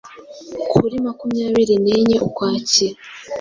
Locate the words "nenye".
1.87-2.15